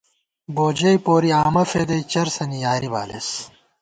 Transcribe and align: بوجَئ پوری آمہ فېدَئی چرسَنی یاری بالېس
بوجَئ 0.55 0.95
پوری 1.05 1.29
آمہ 1.43 1.63
فېدَئی 1.71 2.01
چرسَنی 2.11 2.57
یاری 2.65 2.89
بالېس 2.93 3.29